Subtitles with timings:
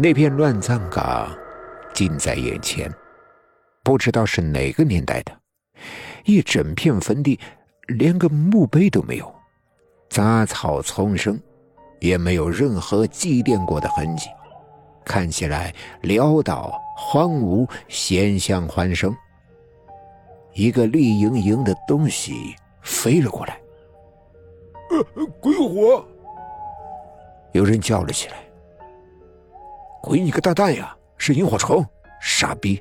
[0.00, 1.36] 那片乱葬岗
[1.92, 2.88] 近在眼前，
[3.82, 5.32] 不知道是哪个年代的，
[6.24, 7.36] 一整片坟地，
[7.88, 9.34] 连个墓碑都没有，
[10.08, 11.36] 杂草丛生，
[11.98, 14.28] 也没有任何祭奠过的痕迹，
[15.04, 19.12] 看起来潦倒荒芜，险象环生。
[20.54, 23.60] 一个绿莹莹的东西飞了过来，
[24.90, 26.06] 呃，鬼火！
[27.50, 28.36] 有人叫了起来。
[30.02, 30.94] 鬼你个大蛋呀！
[31.20, 31.84] 是萤火虫，
[32.20, 32.80] 傻逼！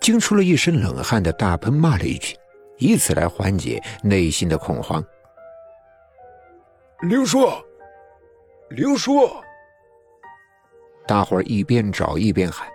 [0.00, 2.34] 惊出了一身冷汗的大喷骂了一句，
[2.78, 5.04] 以此来缓解内心的恐慌。
[7.02, 7.46] 刘叔，
[8.70, 9.28] 刘叔！
[11.06, 12.66] 大伙儿一边找一边喊，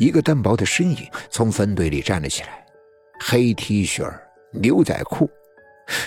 [0.00, 2.66] 一个单薄的身影从坟堆里站了起来，
[3.20, 4.12] 黑 T 恤、
[4.50, 5.30] 牛仔裤，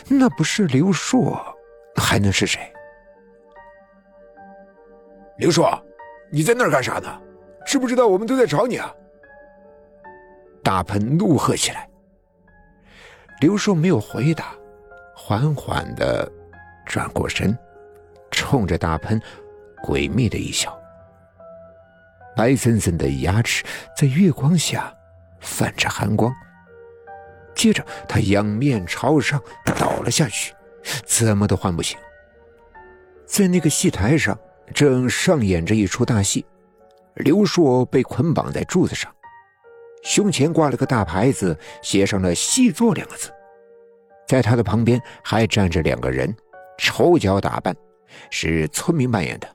[0.09, 1.41] 那不是刘硕，
[1.95, 2.59] 还能是谁？
[5.37, 5.65] 刘叔，
[6.31, 7.21] 你在那儿干啥呢？
[7.65, 8.93] 知不知道我们都在找你啊？
[10.63, 11.89] 大喷怒喝起来。
[13.41, 14.55] 刘硕没有回答，
[15.13, 16.31] 缓缓的
[16.85, 17.57] 转过身，
[18.31, 19.21] 冲着大喷
[19.83, 20.79] 诡秘的一笑。
[22.33, 23.65] 白森森的牙齿
[23.97, 24.93] 在月光下
[25.41, 26.33] 泛着寒光。
[27.53, 29.41] 接着，他仰面朝上
[29.77, 30.53] 倒了下去，
[31.05, 31.97] 怎么都唤不醒。
[33.25, 34.39] 在那个戏台上。
[34.73, 36.45] 正上演着一出大戏，
[37.15, 39.13] 刘硕被捆绑在柱子上，
[40.03, 43.31] 胸前挂了个大牌子，写上了“戏作”两个字。
[44.27, 46.35] 在他的旁边还站着两个人，
[46.77, 47.75] 丑角打扮，
[48.31, 49.47] 是村民扮演的。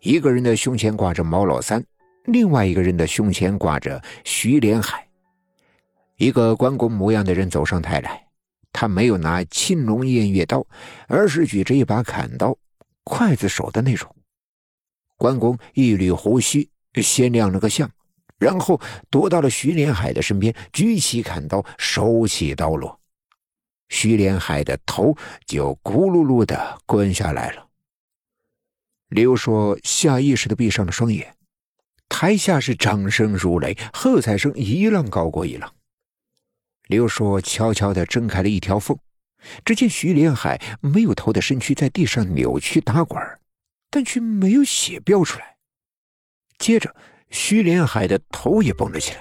[0.00, 1.82] 一个人的胸前挂着毛老三，
[2.26, 5.06] 另外一个人的胸前挂着徐连海。
[6.16, 8.22] 一个关公模样的人走上台来，
[8.72, 10.64] 他没有拿青龙偃月刀，
[11.08, 12.56] 而是举着一把砍刀，
[13.06, 14.14] 刽子手的那种。
[15.16, 17.90] 关公一缕胡须，先亮了个相，
[18.38, 23.00] 然后躲到了徐连海的身边，举起砍刀，手起刀落，
[23.88, 25.16] 徐连海的头
[25.46, 27.68] 就咕噜噜的滚下来了。
[29.08, 31.36] 刘硕下意识的闭上了双眼，
[32.08, 35.72] 台下是掌声如雷，喝彩声一浪高过一浪。
[36.88, 38.98] 刘硕悄悄的睁开了一条缝，
[39.64, 43.22] 只见徐连海没有头的身躯在地上扭曲打滚
[43.94, 45.54] 但却没有血飙出来。
[46.58, 46.92] 接着，
[47.30, 49.18] 徐连海的头也蹦了起来，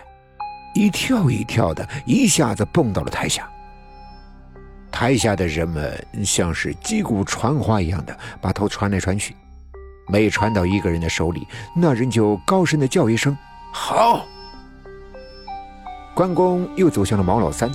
[0.73, 3.47] 一跳一跳的，一下子蹦到了台下。
[4.91, 9.35] 台下的人们像是击鼓传花一样的把头传来传去，
[10.07, 13.37] 每传到一个人的手里，那人就高声的叫一声
[13.71, 14.25] “好”。
[16.15, 17.71] 关公又走向了毛老三，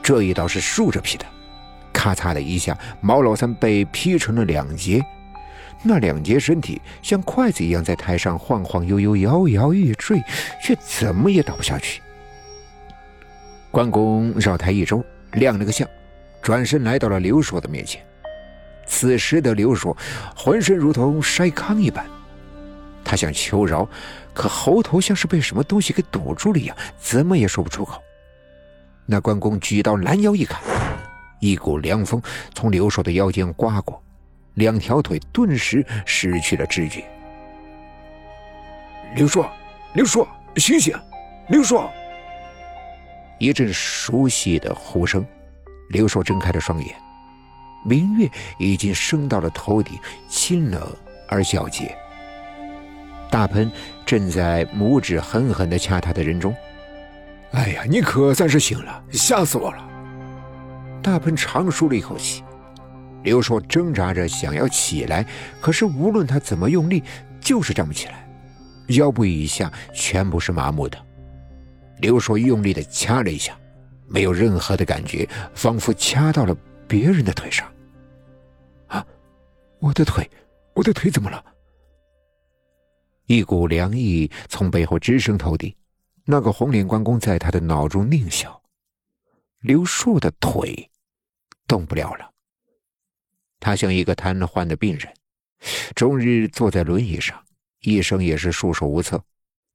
[0.00, 1.26] 这一刀是竖着劈的，
[1.92, 5.04] 咔嚓的一下，毛老三被劈成了两截。
[5.82, 10.20] 那两截身体像筷子一样在台上晃晃悠悠、摇摇欲坠，
[10.62, 12.02] 却怎么也倒不下去。
[13.70, 15.86] 关公绕台一周，亮了个相，
[16.42, 18.04] 转身来到了刘硕的面前。
[18.86, 19.96] 此时的刘硕
[20.34, 22.06] 浑身如同筛糠一般，
[23.04, 23.88] 他想求饶，
[24.32, 28.00] 可喉头像是被什么东西给堵住了一样，怎么也说不出口。
[29.04, 30.60] 那关公举刀拦腰一砍，
[31.38, 32.20] 一股凉风
[32.54, 34.02] 从刘硕的腰间刮过。
[34.56, 37.04] 两条腿顿时失去了知觉。
[39.14, 39.50] 刘硕，
[39.94, 40.94] 刘硕，醒醒！
[41.48, 41.90] 刘硕，
[43.38, 45.24] 一阵熟悉的呼声。
[45.90, 46.94] 刘硕睁开了双眼，
[47.84, 48.28] 明月
[48.58, 49.96] 已经升到了头顶，
[50.28, 50.82] 清冷
[51.28, 51.96] 而皎洁。
[53.30, 53.70] 大鹏
[54.04, 56.54] 正在拇指狠狠的掐他的人中。
[57.52, 59.88] 哎呀，你可算是醒了，吓死我了！
[61.02, 62.42] 大鹏长舒了一口气。
[63.26, 65.26] 刘硕挣扎着想要起来，
[65.60, 67.02] 可是无论他怎么用力，
[67.40, 68.24] 就是站不起来，
[68.90, 70.96] 腰部以下全部是麻木的。
[71.98, 73.58] 刘硕用力的掐了一下，
[74.06, 76.56] 没有任何的感觉，仿佛掐到了
[76.86, 77.68] 别人的腿上。
[78.86, 79.04] 啊，
[79.80, 80.30] 我的腿，
[80.72, 81.44] 我的腿怎么了？
[83.26, 85.74] 一股凉意从背后直升头顶，
[86.24, 88.62] 那个红脸关公在他的脑中狞笑。
[89.62, 90.88] 刘硕的腿
[91.66, 92.30] 动不了了。
[93.66, 95.12] 他像一个瘫痪的病人，
[95.92, 97.36] 终日坐在轮椅上，
[97.80, 99.20] 医生也是束手无策。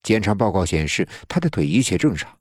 [0.01, 2.33] 检查报告显示，他的腿一切正常。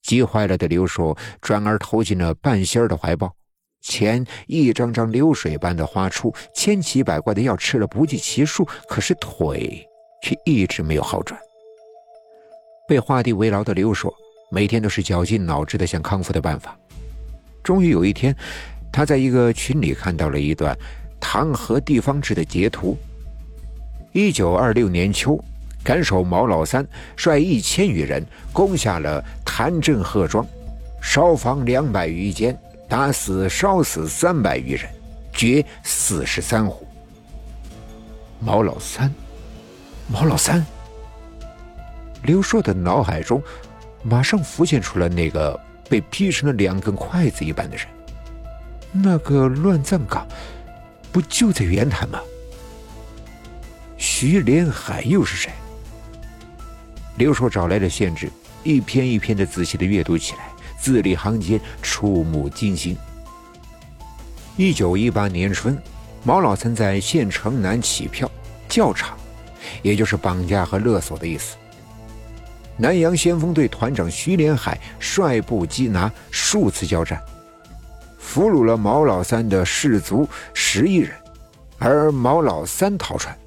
[0.00, 3.34] 急坏了的刘硕转而投进了半仙儿的怀抱，
[3.80, 9.84] 钱一张张流水般的花出，千奇百怪的药吃了不计其数，可是腿
[10.22, 11.36] 却一直没有好转。
[12.86, 14.14] 被画地为牢的刘硕
[14.52, 16.78] 每天都是绞尽脑汁的想康复的办法。
[17.64, 18.32] 终于有一天。
[18.92, 20.74] 他在一个群里看到了一段
[21.18, 22.96] 《唐河地方志》的截图。
[24.12, 25.42] 一九二六年秋，
[25.82, 26.86] 敢守毛老三
[27.16, 28.22] 率一千余人
[28.52, 30.46] 攻下了谭镇贺庄，
[31.00, 32.56] 烧房两百余间，
[32.86, 34.86] 打死烧死三百余人，
[35.32, 36.86] 掘四十三户。
[38.38, 39.10] 毛老三，
[40.08, 40.62] 毛老三。
[42.24, 43.42] 刘硕的脑海中
[44.02, 45.58] 马上浮现出了那个
[45.88, 47.86] 被劈成了两根筷子一般的人。
[48.92, 50.26] 那个乱葬岗
[51.10, 52.20] 不就在圆潭吗？
[53.96, 55.50] 徐连海又是谁？
[57.16, 58.30] 刘硕找来了县志，
[58.62, 62.96] 一篇一篇的仔细的阅读起来，字里行间触目惊心。
[64.56, 65.76] 一九一八年春，
[66.24, 68.30] 毛老曾在县城南起票
[68.68, 69.16] 教场，
[69.80, 71.56] 也就是绑架和勒索的意思。
[72.76, 77.22] 南洋先锋队团长徐连海率部缉拿，数次交战，
[78.32, 81.14] 俘虏了毛老三的士卒十一人，
[81.76, 83.38] 而毛老三逃窜。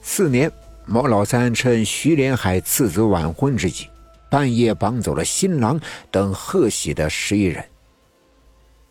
[0.00, 0.50] 次年，
[0.86, 3.88] 毛老三趁徐连海次子晚婚之际，
[4.30, 5.78] 半夜绑走了新郎
[6.10, 7.62] 等贺喜的十一人。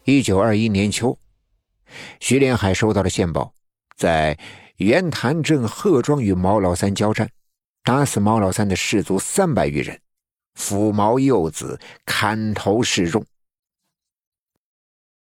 [0.03, 1.17] 一九二一年秋，
[2.19, 3.51] 徐连海收到了线报，
[3.97, 4.37] 在
[4.75, 7.27] 袁潭镇贺庄与毛老三交战，
[7.83, 9.99] 打死毛老三的士卒三百余人，
[10.55, 13.25] 抚毛幼子，砍头示众。